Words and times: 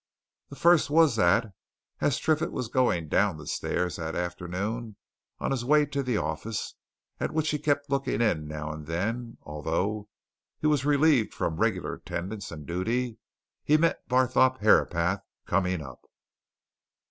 The 0.49 0.55
first 0.55 0.89
was 0.89 1.15
that 1.17 1.53
as 1.99 2.17
Triffitt 2.17 2.51
was 2.51 2.69
going 2.69 3.07
down 3.07 3.37
the 3.37 3.45
stairs 3.45 3.97
that 3.97 4.15
afternoon, 4.15 4.95
on 5.37 5.51
his 5.51 5.63
way 5.63 5.85
to 5.85 6.01
the 6.01 6.17
office, 6.17 6.73
at 7.19 7.31
which 7.31 7.51
he 7.51 7.59
kept 7.59 7.87
looking 7.91 8.19
in 8.19 8.47
now 8.47 8.71
and 8.71 8.87
then, 8.87 9.37
although 9.43 10.09
he 10.59 10.65
was 10.65 10.85
relieved 10.85 11.35
from 11.35 11.57
regular 11.57 11.93
attendance 11.93 12.49
and 12.49 12.65
duty, 12.65 13.19
he 13.63 13.77
met 13.77 14.07
Barthorpe 14.09 14.57
Herapath 14.61 15.21
coming 15.45 15.83
up. 15.83 16.03